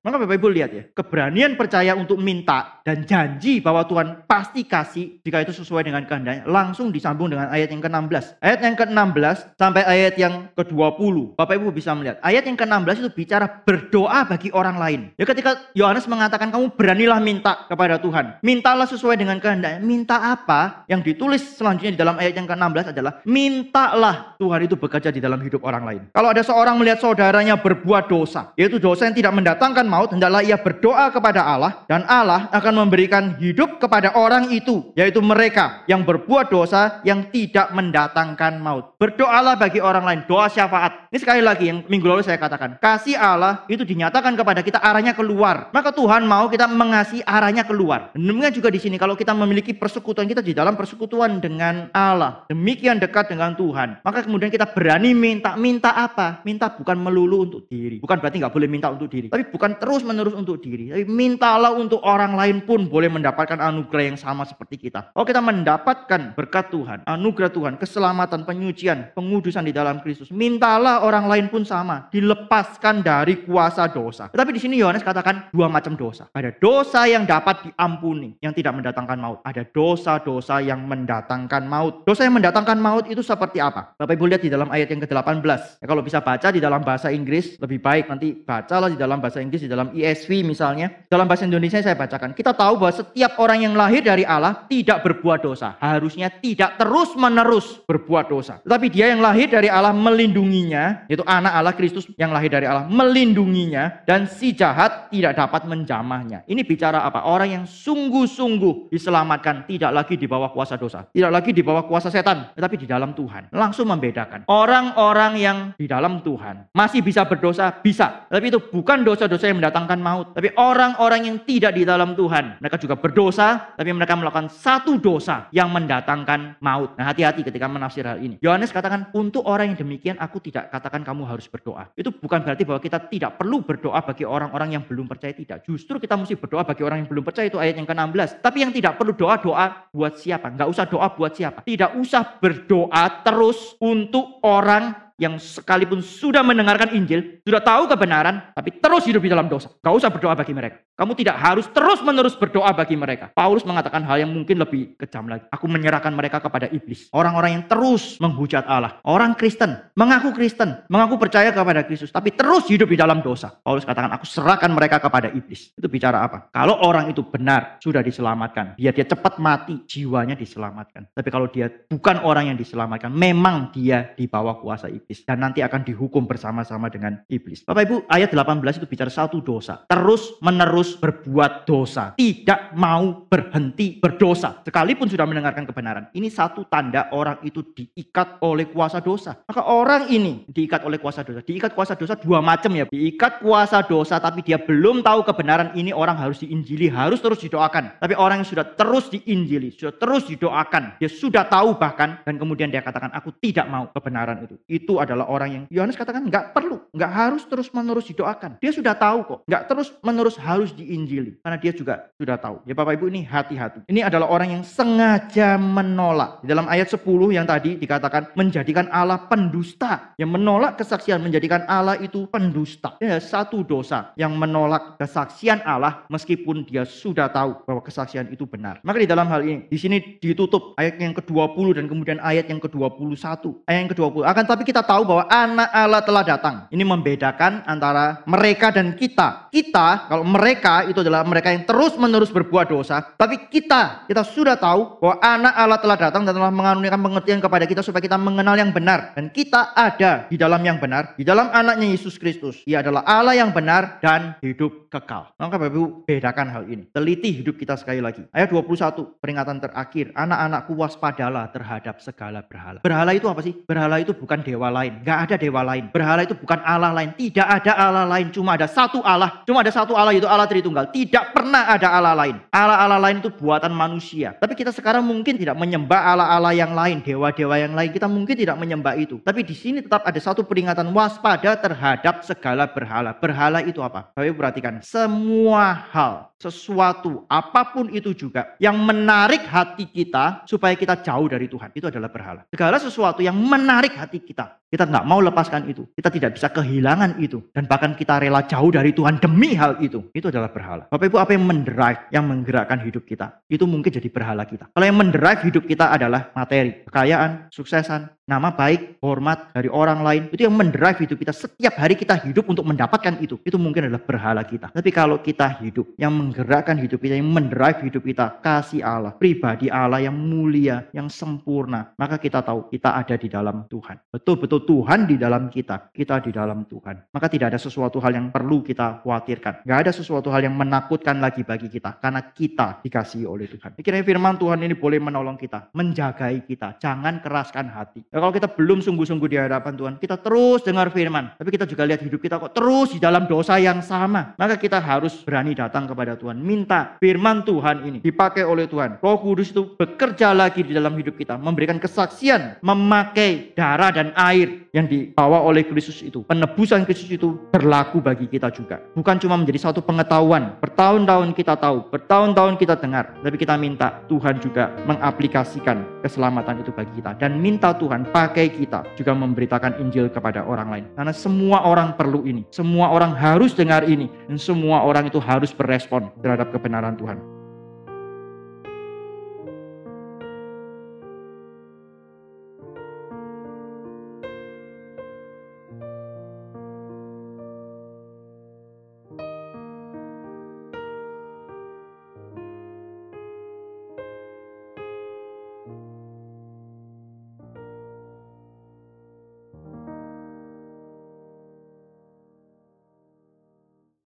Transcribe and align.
Maka 0.00 0.16
Bapak 0.16 0.40
Ibu 0.40 0.48
lihat 0.48 0.70
ya, 0.72 0.82
keberanian 0.96 1.60
percaya 1.60 1.92
untuk 1.92 2.16
minta 2.16 2.80
dan 2.88 3.04
janji 3.04 3.60
bahwa 3.60 3.84
Tuhan 3.84 4.24
pasti 4.24 4.64
kasih 4.64 5.20
jika 5.20 5.44
itu 5.44 5.52
sesuai 5.52 5.84
dengan 5.84 6.08
kehendaknya 6.08 6.48
langsung 6.48 6.88
disambung 6.88 7.28
dengan 7.28 7.52
ayat 7.52 7.68
yang 7.68 7.84
ke-16. 7.84 8.40
Ayat 8.40 8.64
yang 8.64 8.80
ke-16 8.80 9.60
sampai 9.60 9.84
ayat 9.84 10.16
yang 10.16 10.48
ke-20. 10.56 11.36
Bapak 11.36 11.60
Ibu 11.60 11.68
bisa 11.68 11.92
melihat, 11.92 12.16
ayat 12.24 12.48
yang 12.48 12.56
ke-16 12.56 13.04
itu 13.04 13.10
bicara 13.12 13.44
berdoa 13.44 14.24
bagi 14.24 14.48
orang 14.56 14.80
lain. 14.80 15.00
Ya 15.20 15.28
ketika 15.28 15.68
Yohanes 15.76 16.08
mengatakan 16.08 16.48
kamu 16.48 16.72
beranilah 16.80 17.20
minta 17.20 17.68
kepada 17.68 18.00
Tuhan. 18.00 18.40
Mintalah 18.40 18.88
sesuai 18.88 19.20
dengan 19.20 19.36
kehendaknya. 19.36 19.84
Minta 19.84 20.16
apa? 20.16 20.88
Yang 20.88 21.12
ditulis 21.12 21.44
selanjutnya 21.60 21.92
di 21.92 22.00
dalam 22.00 22.16
ayat 22.16 22.40
yang 22.40 22.48
ke-16 22.48 22.96
adalah 22.96 23.20
mintalah 23.28 24.32
Tuhan 24.40 24.64
itu 24.64 24.80
bekerja 24.80 25.12
di 25.12 25.20
dalam 25.20 25.44
hidup 25.44 25.60
orang 25.60 25.84
lain. 25.84 26.02
Kalau 26.16 26.32
ada 26.32 26.40
seorang 26.40 26.80
melihat 26.80 27.04
saudaranya 27.04 27.60
berbuat 27.60 28.08
dosa, 28.08 28.56
yaitu 28.56 28.80
dosa 28.80 29.04
yang 29.04 29.12
tidak 29.12 29.36
mendatangkan 29.36 29.89
maut, 29.90 30.14
hendaklah 30.14 30.46
ia 30.46 30.54
berdoa 30.54 31.10
kepada 31.10 31.42
Allah 31.42 31.82
dan 31.90 32.06
Allah 32.06 32.46
akan 32.54 32.86
memberikan 32.86 33.34
hidup 33.42 33.82
kepada 33.82 34.14
orang 34.14 34.54
itu, 34.54 34.94
yaitu 34.94 35.18
mereka 35.18 35.82
yang 35.90 36.06
berbuat 36.06 36.46
dosa 36.46 37.02
yang 37.02 37.26
tidak 37.34 37.74
mendatangkan 37.74 38.62
maut. 38.62 38.94
Berdoalah 39.02 39.58
bagi 39.58 39.82
orang 39.82 40.06
lain, 40.06 40.20
doa 40.30 40.46
syafaat. 40.46 41.10
Ini 41.10 41.18
sekali 41.18 41.42
lagi 41.42 41.66
yang 41.66 41.82
minggu 41.90 42.06
lalu 42.06 42.22
saya 42.22 42.38
katakan, 42.38 42.78
kasih 42.78 43.18
Allah 43.18 43.66
itu 43.66 43.82
dinyatakan 43.82 44.38
kepada 44.38 44.62
kita 44.62 44.78
arahnya 44.78 45.18
keluar. 45.18 45.72
Maka 45.74 45.90
Tuhan 45.90 46.22
mau 46.22 46.46
kita 46.46 46.70
mengasihi 46.70 47.26
arahnya 47.26 47.66
keluar. 47.66 48.14
Demikian 48.14 48.54
juga 48.54 48.68
di 48.70 48.78
sini 48.78 48.94
kalau 49.00 49.18
kita 49.18 49.34
memiliki 49.34 49.74
persekutuan 49.74 50.28
kita 50.30 50.44
di 50.44 50.54
dalam 50.54 50.78
persekutuan 50.78 51.42
dengan 51.42 51.90
Allah, 51.90 52.46
demikian 52.46 53.00
dekat 53.00 53.32
dengan 53.32 53.56
Tuhan, 53.56 54.04
maka 54.04 54.22
kemudian 54.22 54.52
kita 54.52 54.68
berani 54.70 55.16
minta. 55.16 55.56
Minta 55.56 55.96
apa? 55.96 56.44
Minta 56.44 56.68
bukan 56.70 57.00
melulu 57.00 57.48
untuk 57.48 57.64
diri. 57.66 57.98
Bukan 58.04 58.20
berarti 58.20 58.36
nggak 58.38 58.52
boleh 58.52 58.68
minta 58.68 58.92
untuk 58.92 59.08
diri. 59.08 59.32
Tapi 59.32 59.48
bukan 59.48 59.79
terus 59.80 60.04
menerus 60.04 60.36
untuk 60.36 60.60
diri. 60.60 60.92
Tapi 60.92 61.08
mintalah 61.08 61.72
untuk 61.72 62.04
orang 62.04 62.36
lain 62.36 62.62
pun 62.68 62.86
boleh 62.86 63.08
mendapatkan 63.08 63.56
anugerah 63.56 64.14
yang 64.14 64.18
sama 64.20 64.44
seperti 64.44 64.76
kita. 64.76 65.10
Oh 65.16 65.24
kita 65.24 65.40
mendapatkan 65.40 66.36
berkat 66.36 66.68
Tuhan, 66.68 67.02
anugerah 67.08 67.50
Tuhan, 67.50 67.74
keselamatan, 67.80 68.44
penyucian, 68.44 69.16
pengudusan 69.16 69.64
di 69.64 69.72
dalam 69.72 70.04
Kristus. 70.04 70.28
Mintalah 70.28 71.02
orang 71.02 71.26
lain 71.26 71.46
pun 71.48 71.64
sama. 71.64 72.12
Dilepaskan 72.12 73.00
dari 73.00 73.42
kuasa 73.42 73.88
dosa. 73.88 74.28
Tetapi 74.28 74.50
di 74.52 74.60
sini 74.60 74.76
Yohanes 74.76 75.00
katakan 75.00 75.48
dua 75.50 75.72
macam 75.72 75.96
dosa. 75.96 76.28
Ada 76.36 76.52
dosa 76.60 77.08
yang 77.08 77.24
dapat 77.24 77.72
diampuni, 77.72 78.36
yang 78.44 78.52
tidak 78.52 78.76
mendatangkan 78.76 79.16
maut. 79.16 79.38
Ada 79.42 79.64
dosa-dosa 79.72 80.60
yang 80.60 80.84
mendatangkan 80.84 81.64
maut. 81.64 82.04
Dosa 82.04 82.28
yang 82.28 82.36
mendatangkan 82.36 82.76
maut 82.76 83.08
itu 83.08 83.24
seperti 83.24 83.62
apa? 83.62 83.96
Bapak 83.96 84.18
Ibu 84.18 84.28
lihat 84.28 84.42
di 84.44 84.50
dalam 84.52 84.68
ayat 84.68 84.92
yang 84.92 85.00
ke-18. 85.00 85.80
Ya, 85.80 85.86
kalau 85.86 86.02
bisa 86.04 86.18
baca 86.20 86.48
di 86.50 86.60
dalam 86.60 86.82
bahasa 86.82 87.08
Inggris 87.14 87.56
lebih 87.62 87.78
baik 87.80 88.10
nanti 88.10 88.34
bacalah 88.34 88.90
di 88.90 88.98
dalam 88.98 89.22
bahasa 89.22 89.38
Inggris 89.38 89.62
dalam 89.70 89.94
ESV 89.94 90.42
misalnya. 90.42 91.06
Dalam 91.06 91.30
bahasa 91.30 91.46
Indonesia 91.46 91.78
saya 91.78 91.94
bacakan. 91.94 92.34
Kita 92.34 92.50
tahu 92.50 92.82
bahwa 92.82 92.90
setiap 92.90 93.38
orang 93.38 93.62
yang 93.62 93.74
lahir 93.78 94.02
dari 94.02 94.26
Allah 94.26 94.66
tidak 94.66 95.06
berbuat 95.06 95.46
dosa. 95.46 95.78
Harusnya 95.78 96.26
tidak 96.28 96.74
terus-menerus 96.82 97.86
berbuat 97.86 98.26
dosa. 98.26 98.58
Tetapi 98.66 98.86
dia 98.90 99.14
yang 99.14 99.22
lahir 99.22 99.46
dari 99.46 99.70
Allah 99.70 99.94
melindunginya, 99.94 101.06
yaitu 101.06 101.22
anak 101.22 101.52
Allah 101.54 101.74
Kristus 101.78 102.10
yang 102.18 102.34
lahir 102.34 102.50
dari 102.50 102.66
Allah 102.66 102.90
melindunginya 102.90 104.02
dan 104.08 104.26
si 104.26 104.50
jahat 104.56 105.12
tidak 105.14 105.38
dapat 105.38 105.68
menjamahnya. 105.70 106.42
Ini 106.50 106.66
bicara 106.66 107.06
apa? 107.06 107.28
Orang 107.28 107.48
yang 107.52 107.64
sungguh-sungguh 107.68 108.90
diselamatkan 108.90 109.68
tidak 109.70 109.92
lagi 109.94 110.18
di 110.18 110.26
bawah 110.26 110.50
kuasa 110.50 110.74
dosa, 110.80 111.06
tidak 111.12 111.30
lagi 111.30 111.50
di 111.54 111.62
bawah 111.62 111.86
kuasa 111.86 112.10
setan, 112.10 112.50
tetapi 112.56 112.80
di 112.80 112.86
dalam 112.88 113.14
Tuhan. 113.14 113.52
Langsung 113.54 113.86
membedakan. 113.92 114.48
Orang-orang 114.50 115.32
yang 115.36 115.58
di 115.76 115.86
dalam 115.86 116.24
Tuhan 116.24 116.72
masih 116.72 117.04
bisa 117.04 117.22
berdosa, 117.28 117.70
bisa. 117.78 118.26
Tapi 118.26 118.50
itu 118.50 118.58
bukan 118.58 119.04
dosa-dosa 119.04 119.52
yang 119.52 119.59
mendatangkan 119.60 120.00
maut. 120.00 120.32
Tapi 120.32 120.56
orang-orang 120.56 121.28
yang 121.28 121.36
tidak 121.44 121.76
di 121.76 121.84
dalam 121.84 122.16
Tuhan, 122.16 122.56
mereka 122.64 122.80
juga 122.80 122.96
berdosa, 122.96 123.76
tapi 123.76 123.92
mereka 123.92 124.16
melakukan 124.16 124.48
satu 124.48 124.96
dosa 124.96 125.52
yang 125.52 125.68
mendatangkan 125.68 126.56
maut. 126.64 126.96
Nah 126.96 127.12
hati-hati 127.12 127.44
ketika 127.44 127.68
menafsir 127.68 128.08
hal 128.08 128.16
ini. 128.16 128.40
Yohanes 128.40 128.72
katakan, 128.72 129.12
untuk 129.12 129.44
orang 129.44 129.76
yang 129.76 129.78
demikian 129.78 130.16
aku 130.16 130.40
tidak 130.40 130.72
katakan 130.72 131.04
kamu 131.04 131.28
harus 131.28 131.44
berdoa. 131.52 131.92
Itu 131.92 132.16
bukan 132.16 132.40
berarti 132.40 132.64
bahwa 132.64 132.80
kita 132.80 132.98
tidak 133.12 133.36
perlu 133.36 133.60
berdoa 133.60 134.00
bagi 134.00 134.24
orang-orang 134.24 134.80
yang 134.80 134.82
belum 134.88 135.04
percaya, 135.04 135.36
tidak. 135.36 135.68
Justru 135.68 136.00
kita 136.00 136.16
mesti 136.16 136.40
berdoa 136.40 136.64
bagi 136.64 136.80
orang 136.80 137.04
yang 137.04 137.08
belum 137.12 137.22
percaya, 137.28 137.52
itu 137.52 137.60
ayat 137.60 137.76
yang 137.76 137.86
ke-16. 137.86 138.40
Tapi 138.40 138.58
yang 138.64 138.72
tidak 138.72 138.96
perlu 138.96 139.12
doa, 139.12 139.36
doa 139.36 139.66
buat 139.92 140.16
siapa? 140.16 140.48
Nggak 140.56 140.68
usah 140.72 140.84
doa 140.88 141.06
buat 141.12 141.32
siapa. 141.36 141.60
Tidak 141.60 142.00
usah 142.00 142.40
berdoa 142.40 143.04
terus 143.20 143.76
untuk 143.82 144.40
orang 144.46 145.09
yang 145.20 145.36
sekalipun 145.36 146.00
sudah 146.00 146.40
mendengarkan 146.40 146.96
Injil, 146.96 147.44
sudah 147.44 147.60
tahu 147.60 147.84
kebenaran, 147.92 148.56
tapi 148.56 148.80
terus 148.80 149.04
hidup 149.04 149.20
di 149.20 149.28
dalam 149.28 149.52
dosa. 149.52 149.68
Gak 149.84 149.92
usah 149.92 150.08
berdoa 150.08 150.32
bagi 150.32 150.56
mereka. 150.56 150.80
Kamu 150.96 151.12
tidak 151.12 151.36
harus 151.36 151.68
terus-menerus 151.72 152.36
berdoa 152.36 152.72
bagi 152.72 152.96
mereka. 152.96 153.28
Paulus 153.32 153.64
mengatakan 153.64 154.04
hal 154.04 154.20
yang 154.24 154.32
mungkin 154.32 154.56
lebih 154.60 154.96
kejam 154.96 155.28
lagi. 155.28 155.44
Aku 155.52 155.68
menyerahkan 155.68 156.12
mereka 156.12 156.40
kepada 156.40 156.68
iblis. 156.72 157.08
Orang-orang 157.12 157.60
yang 157.60 157.64
terus 157.68 158.16
menghujat 158.20 158.64
Allah. 158.64 159.00
Orang 159.04 159.36
Kristen, 159.36 159.80
mengaku 159.96 160.32
Kristen, 160.32 160.80
mengaku 160.92 161.20
percaya 161.20 161.52
kepada 161.52 161.84
Kristus, 161.84 162.12
tapi 162.12 162.32
terus 162.32 162.68
hidup 162.68 162.88
di 162.88 163.00
dalam 163.00 163.20
dosa. 163.24 163.48
Paulus 163.60 163.84
katakan, 163.84 164.12
aku 164.12 164.24
serahkan 164.28 164.68
mereka 164.72 165.00
kepada 165.00 165.32
iblis. 165.32 165.72
Itu 165.72 165.88
bicara 165.88 166.20
apa? 166.20 166.52
Kalau 166.52 166.80
orang 166.84 167.08
itu 167.08 167.24
benar, 167.24 167.80
sudah 167.80 168.04
diselamatkan. 168.04 168.76
Biar 168.76 168.92
dia 168.92 169.08
cepat 169.08 169.40
mati, 169.40 169.84
jiwanya 169.88 170.36
diselamatkan. 170.36 171.08
Tapi 171.12 171.28
kalau 171.32 171.48
dia 171.48 171.72
bukan 171.88 172.20
orang 172.24 172.52
yang 172.52 172.58
diselamatkan, 172.60 173.08
memang 173.08 173.72
dia 173.72 174.12
di 174.16 174.28
bawah 174.28 174.60
kuasa 174.60 174.92
iblis 174.92 175.09
iblis 175.10 175.26
dan 175.26 175.42
nanti 175.42 175.58
akan 175.66 175.82
dihukum 175.82 176.30
bersama-sama 176.30 176.86
dengan 176.86 177.18
iblis. 177.26 177.66
Bapak 177.66 177.82
Ibu, 177.82 177.96
ayat 178.06 178.30
18 178.30 178.78
itu 178.78 178.86
bicara 178.86 179.10
satu 179.10 179.42
dosa. 179.42 179.82
Terus 179.90 180.38
menerus 180.38 180.94
berbuat 180.94 181.66
dosa. 181.66 182.14
Tidak 182.14 182.78
mau 182.78 183.26
berhenti 183.26 183.98
berdosa. 183.98 184.62
Sekalipun 184.62 185.10
sudah 185.10 185.26
mendengarkan 185.26 185.66
kebenaran. 185.66 186.06
Ini 186.14 186.30
satu 186.30 186.62
tanda 186.70 187.10
orang 187.10 187.42
itu 187.42 187.66
diikat 187.74 188.38
oleh 188.46 188.70
kuasa 188.70 189.02
dosa. 189.02 189.34
Maka 189.50 189.66
orang 189.66 190.06
ini 190.14 190.46
diikat 190.46 190.86
oleh 190.86 191.02
kuasa 191.02 191.26
dosa. 191.26 191.42
Diikat 191.42 191.74
kuasa 191.74 191.98
dosa 191.98 192.14
dua 192.14 192.38
macam 192.38 192.70
ya. 192.70 192.86
Diikat 192.86 193.42
kuasa 193.42 193.82
dosa 193.82 194.22
tapi 194.22 194.46
dia 194.46 194.62
belum 194.62 195.02
tahu 195.02 195.26
kebenaran 195.26 195.74
ini 195.74 195.90
orang 195.90 196.14
harus 196.14 196.38
diinjili. 196.38 196.86
Harus 196.86 197.18
terus 197.18 197.42
didoakan. 197.42 197.98
Tapi 197.98 198.14
orang 198.14 198.46
yang 198.46 198.48
sudah 198.48 198.66
terus 198.78 199.10
diinjili. 199.10 199.74
Sudah 199.74 199.98
terus 199.98 200.30
didoakan. 200.30 201.02
Dia 201.02 201.10
sudah 201.10 201.42
tahu 201.50 201.74
bahkan. 201.74 202.22
Dan 202.22 202.38
kemudian 202.38 202.70
dia 202.70 202.84
katakan 202.84 203.10
aku 203.10 203.34
tidak 203.42 203.66
mau 203.66 203.90
kebenaran 203.90 204.46
itu. 204.46 204.54
Itu 204.70 204.99
adalah 205.00 205.26
orang 205.26 205.48
yang 205.50 205.64
Yohanes 205.72 205.96
katakan 205.96 206.28
nggak 206.28 206.52
perlu, 206.52 206.84
nggak 206.92 207.12
harus 207.12 207.42
terus 207.48 207.72
menerus 207.72 208.06
didoakan. 208.06 208.60
Dia 208.60 208.72
sudah 208.72 208.94
tahu 208.94 209.18
kok, 209.24 209.38
nggak 209.48 209.62
terus 209.66 209.88
menerus 210.04 210.36
harus 210.36 210.70
diinjili 210.76 211.40
karena 211.40 211.56
dia 211.56 211.72
juga 211.72 212.12
sudah 212.20 212.36
tahu. 212.36 212.60
Ya 212.68 212.76
Bapak 212.76 213.00
Ibu 213.00 213.08
ini 213.08 213.24
hati-hati. 213.24 213.88
Ini 213.88 214.04
adalah 214.04 214.28
orang 214.28 214.60
yang 214.60 214.62
sengaja 214.64 215.56
menolak. 215.56 216.44
Di 216.44 216.46
dalam 216.52 216.68
ayat 216.68 216.92
10 216.92 217.00
yang 217.32 217.48
tadi 217.48 217.80
dikatakan 217.80 218.36
menjadikan 218.36 218.86
Allah 218.92 219.26
pendusta, 219.26 220.12
yang 220.20 220.28
menolak 220.28 220.76
kesaksian 220.76 221.24
menjadikan 221.24 221.64
Allah 221.64 221.96
itu 221.98 222.28
pendusta. 222.28 223.00
Ya 223.00 223.16
satu 223.16 223.64
dosa 223.64 224.12
yang 224.20 224.36
menolak 224.36 225.00
kesaksian 225.00 225.64
Allah 225.64 226.04
meskipun 226.12 226.68
dia 226.68 226.84
sudah 226.84 227.30
tahu 227.32 227.64
bahwa 227.64 227.80
kesaksian 227.80 228.28
itu 228.28 228.44
benar. 228.44 228.82
Maka 228.84 229.00
di 229.00 229.08
dalam 229.08 229.30
hal 229.30 229.40
ini 229.46 229.64
di 229.70 229.78
sini 229.78 230.20
ditutup 230.20 230.76
ayat 230.76 231.00
yang 231.00 231.14
ke-20 231.16 231.66
dan 231.80 231.84
kemudian 231.88 232.18
ayat 232.20 232.50
yang 232.50 232.60
ke-21. 232.60 233.64
Ayat 233.64 233.78
yang 233.86 233.90
ke-20. 233.94 234.22
Akan 234.26 234.44
tapi 234.44 234.62
kita 234.66 234.82
tahu 234.90 235.02
bahwa 235.06 235.24
anak 235.30 235.68
Allah 235.70 236.02
telah 236.02 236.24
datang. 236.26 236.56
Ini 236.74 236.82
membedakan 236.82 237.62
antara 237.62 238.26
mereka 238.26 238.74
dan 238.74 238.98
kita. 238.98 239.46
Kita, 239.54 240.10
kalau 240.10 240.26
mereka 240.26 240.90
itu 240.90 240.98
adalah 240.98 241.22
mereka 241.22 241.54
yang 241.54 241.62
terus-menerus 241.62 242.34
berbuat 242.34 242.74
dosa. 242.74 243.14
Tapi 243.14 243.46
kita, 243.46 244.10
kita 244.10 244.26
sudah 244.26 244.58
tahu 244.58 244.98
bahwa 244.98 245.16
anak 245.22 245.54
Allah 245.54 245.78
telah 245.78 245.98
datang 245.98 246.26
dan 246.26 246.34
telah 246.34 246.50
mengaruniakan 246.50 246.98
pengertian 246.98 247.38
kepada 247.38 247.64
kita 247.70 247.86
supaya 247.86 248.02
kita 248.02 248.18
mengenal 248.18 248.58
yang 248.58 248.74
benar. 248.74 249.14
Dan 249.14 249.30
kita 249.30 249.76
ada 249.78 250.26
di 250.26 250.34
dalam 250.34 250.58
yang 250.66 250.82
benar. 250.82 251.14
Di 251.14 251.22
dalam 251.22 251.52
anaknya 251.54 251.86
Yesus 251.94 252.18
Kristus. 252.18 252.66
Ia 252.66 252.82
adalah 252.82 253.06
Allah 253.06 253.38
yang 253.38 253.54
benar 253.54 254.02
dan 254.02 254.34
hidup 254.42 254.90
kekal. 254.90 255.30
Maka 255.38 255.54
Bapak 255.60 255.70
Ibu 255.70 255.84
bedakan 256.08 256.48
hal 256.50 256.64
ini. 256.66 256.88
Teliti 256.90 257.30
hidup 257.30 257.54
kita 257.60 257.78
sekali 257.78 258.02
lagi. 258.02 258.24
Ayat 258.32 258.50
21, 258.50 259.20
peringatan 259.20 259.62
terakhir. 259.62 260.10
Anak-anakku 260.16 260.72
waspadalah 260.74 261.46
terhadap 261.52 262.02
segala 262.02 262.42
berhala. 262.42 262.82
Berhala 262.82 263.12
itu 263.14 263.28
apa 263.28 263.44
sih? 263.44 263.52
Berhala 263.54 264.00
itu 264.00 264.16
bukan 264.16 264.40
dewa 264.40 264.69
lain. 264.70 264.92
Gak 265.02 265.18
ada 265.30 265.34
dewa 265.38 265.62
lain. 265.66 265.90
Berhala 265.90 266.22
itu 266.26 266.34
bukan 266.38 266.58
Allah 266.62 266.90
lain. 266.94 267.10
Tidak 267.14 267.46
ada 267.46 267.72
Allah 267.76 268.04
lain. 268.06 268.30
Cuma 268.34 268.54
ada 268.54 268.66
satu 268.70 269.02
Allah. 269.02 269.42
Cuma 269.46 269.62
ada 269.62 269.72
satu 269.74 269.94
Allah 269.94 270.14
itu 270.14 270.26
Allah 270.26 270.46
Tritunggal. 270.46 270.90
Tidak 270.90 271.34
pernah 271.34 271.70
ada 271.70 271.90
Allah 271.90 272.14
lain. 272.14 272.36
Allah-Allah 272.50 272.98
lain 272.98 273.22
itu 273.22 273.30
buatan 273.30 273.70
manusia. 273.74 274.34
Tapi 274.38 274.58
kita 274.58 274.74
sekarang 274.74 275.06
mungkin 275.06 275.38
tidak 275.38 275.54
menyembah 275.58 276.14
Allah-Allah 276.14 276.54
yang 276.54 276.72
lain. 276.74 277.02
Dewa-dewa 277.02 277.56
yang 277.58 277.74
lain. 277.74 277.90
Kita 277.94 278.10
mungkin 278.10 278.34
tidak 278.34 278.56
menyembah 278.58 278.94
itu. 278.98 279.22
Tapi 279.22 279.46
di 279.46 279.54
sini 279.54 279.82
tetap 279.82 280.02
ada 280.06 280.18
satu 280.18 280.42
peringatan 280.42 280.90
waspada 280.94 281.54
terhadap 281.58 282.22
segala 282.26 282.66
berhala. 282.70 283.14
Berhala 283.14 283.62
itu 283.62 283.82
apa? 283.82 284.10
Bapak 284.14 284.36
perhatikan. 284.36 284.74
Semua 284.84 285.72
hal, 285.92 286.32
sesuatu, 286.36 287.24
apa 287.28 287.72
pun 287.72 287.88
itu 287.92 288.12
juga 288.12 288.56
yang 288.56 288.76
menarik 288.76 289.44
hati 289.46 289.86
kita 289.86 290.44
supaya 290.44 290.74
kita 290.76 291.00
jauh 291.00 291.28
dari 291.28 291.46
Tuhan. 291.46 291.70
Itu 291.72 291.88
adalah 291.88 292.10
berhala. 292.10 292.42
Segala 292.50 292.76
sesuatu 292.80 293.20
yang 293.20 293.36
menarik 293.36 293.96
hati 293.96 294.20
kita 294.20 294.59
Kita 294.70 294.86
nggak 294.86 295.02
mau 295.02 295.18
lepaskan 295.18 295.66
itu. 295.66 295.82
Kita 295.98 296.14
tidak 296.14 296.38
bisa 296.38 296.46
kehilangan 296.46 297.18
itu. 297.18 297.42
Dan 297.50 297.66
bahkan 297.66 297.98
kita 297.98 298.22
rela 298.22 298.46
jauh 298.46 298.70
dari 298.70 298.94
Tuhan 298.94 299.18
demi 299.18 299.58
hal 299.58 299.82
itu. 299.82 300.06
Itu 300.14 300.30
adalah 300.30 300.54
berhala. 300.54 300.86
Bapak 300.86 301.10
Ibu 301.10 301.18
apa 301.18 301.34
yang 301.34 301.42
mendrive, 301.42 302.00
yang 302.14 302.30
menggerakkan 302.30 302.78
hidup 302.86 303.02
kita? 303.02 303.42
Itu 303.50 303.66
mungkin 303.66 303.90
jadi 303.90 304.06
berhala 304.06 304.46
kita. 304.46 304.70
Kalau 304.70 304.86
yang 304.86 304.94
mendrive 304.94 305.42
hidup 305.42 305.66
kita 305.66 305.90
adalah 305.90 306.30
materi, 306.38 306.86
kekayaan, 306.86 307.50
suksesan, 307.50 308.14
nama 308.30 308.54
baik, 308.54 309.02
hormat 309.02 309.50
dari 309.50 309.66
orang 309.66 310.06
lain. 310.06 310.22
Itu 310.30 310.46
yang 310.46 310.54
mendrive 310.54 311.02
hidup 311.02 311.18
kita. 311.18 311.34
Setiap 311.34 311.74
hari 311.74 311.98
kita 311.98 312.14
hidup 312.22 312.46
untuk 312.46 312.62
mendapatkan 312.62 313.18
itu. 313.18 313.42
Itu 313.42 313.58
mungkin 313.58 313.90
adalah 313.90 314.06
berhala 314.06 314.46
kita. 314.46 314.70
Tapi 314.70 314.90
kalau 314.94 315.18
kita 315.18 315.58
hidup, 315.66 315.98
yang 315.98 316.14
menggerakkan 316.14 316.78
hidup 316.78 317.02
kita, 317.02 317.18
yang 317.18 317.26
mendrive 317.26 317.82
hidup 317.82 318.06
kita, 318.06 318.38
kasih 318.38 318.86
Allah, 318.86 319.10
pribadi 319.18 319.66
Allah 319.66 319.98
yang 319.98 320.14
mulia, 320.14 320.86
yang 320.94 321.10
sempurna. 321.10 321.90
Maka 321.98 322.22
kita 322.22 322.46
tahu 322.46 322.70
kita 322.70 322.94
ada 322.94 323.18
di 323.18 323.26
dalam 323.26 323.66
Tuhan. 323.66 323.98
Betul-betul 324.14 324.59
Tuhan 324.64 325.08
di 325.08 325.16
dalam 325.20 325.48
kita. 325.48 325.92
Kita 325.92 326.20
di 326.20 326.30
dalam 326.30 326.64
Tuhan. 326.66 327.12
Maka 327.12 327.26
tidak 327.28 327.54
ada 327.54 327.60
sesuatu 327.60 327.98
hal 328.02 328.16
yang 328.16 328.28
perlu 328.28 328.60
kita 328.60 329.02
khawatirkan. 329.02 329.64
Gak 329.64 329.78
ada 329.86 329.92
sesuatu 329.92 330.28
hal 330.28 330.44
yang 330.44 330.56
menakutkan 330.56 331.22
lagi 331.22 331.46
bagi 331.46 331.70
kita. 331.70 332.00
Karena 332.02 332.20
kita 332.32 332.82
dikasihi 332.82 333.24
oleh 333.28 333.46
Tuhan. 333.46 333.78
Kiranya 333.80 334.04
firman 334.04 334.34
Tuhan 334.36 334.60
ini 334.64 334.74
boleh 334.74 334.98
menolong 334.98 335.36
kita. 335.38 335.70
Menjagai 335.72 336.44
kita. 336.44 336.76
Jangan 336.82 337.22
keraskan 337.22 337.70
hati. 337.70 338.02
Ya, 338.10 338.18
kalau 338.18 338.32
kita 338.34 338.50
belum 338.50 338.82
sungguh-sungguh 338.82 339.28
di 339.30 339.38
hadapan 339.38 339.72
Tuhan, 339.78 339.94
kita 340.02 340.18
terus 340.18 340.66
dengar 340.66 340.90
firman. 340.90 341.38
Tapi 341.38 341.48
kita 341.54 341.64
juga 341.64 341.86
lihat 341.86 342.02
hidup 342.02 342.20
kita 342.20 342.42
kok 342.42 342.52
terus 342.52 342.92
di 342.92 343.00
dalam 343.00 343.30
dosa 343.30 343.56
yang 343.56 343.80
sama. 343.84 344.34
Maka 344.34 344.58
kita 344.58 344.82
harus 344.82 345.22
berani 345.22 345.54
datang 345.54 345.86
kepada 345.86 346.18
Tuhan. 346.18 346.40
Minta 346.42 346.98
firman 346.98 347.46
Tuhan 347.46 347.86
ini 347.86 347.98
dipakai 348.02 348.42
oleh 348.42 348.66
Tuhan. 348.66 348.98
Roh 348.98 349.18
Kudus 349.22 349.54
itu 349.54 349.78
bekerja 349.78 350.34
lagi 350.34 350.66
di 350.66 350.74
dalam 350.74 350.98
hidup 350.98 351.14
kita. 351.14 351.38
Memberikan 351.38 351.78
kesaksian. 351.78 352.58
Memakai 352.64 353.54
darah 353.54 353.94
dan 353.94 354.10
air 354.18 354.49
yang 354.70 354.86
dibawa 354.86 355.42
oleh 355.42 355.66
Kristus 355.66 356.00
itu. 356.00 356.22
Penebusan 356.26 356.86
Kristus 356.86 357.10
itu 357.10 357.36
berlaku 357.50 357.98
bagi 357.98 358.30
kita 358.30 358.48
juga. 358.54 358.78
Bukan 358.94 359.18
cuma 359.18 359.34
menjadi 359.38 359.70
satu 359.70 359.82
pengetahuan. 359.82 360.58
Bertahun-tahun 360.62 361.34
kita 361.34 361.58
tahu. 361.58 361.90
Bertahun-tahun 361.90 362.54
kita 362.60 362.78
dengar. 362.78 363.16
Tapi 363.20 363.36
kita 363.36 363.54
minta 363.58 364.02
Tuhan 364.06 364.38
juga 364.38 364.70
mengaplikasikan 364.86 366.02
keselamatan 366.04 366.62
itu 366.62 366.70
bagi 366.70 367.02
kita. 367.02 367.18
Dan 367.18 367.42
minta 367.42 367.74
Tuhan 367.74 368.06
pakai 368.10 368.52
kita 368.52 368.86
juga 368.94 369.16
memberitakan 369.16 369.80
Injil 369.82 370.12
kepada 370.12 370.46
orang 370.46 370.68
lain. 370.70 370.84
Karena 370.94 371.14
semua 371.14 371.66
orang 371.66 371.98
perlu 371.98 372.22
ini. 372.28 372.46
Semua 372.54 372.94
orang 372.94 373.16
harus 373.16 373.56
dengar 373.56 373.86
ini. 373.88 374.06
Dan 374.30 374.38
semua 374.38 374.86
orang 374.86 375.10
itu 375.10 375.18
harus 375.18 375.50
berespon 375.50 376.12
terhadap 376.22 376.54
kebenaran 376.54 376.94
Tuhan. 376.94 377.39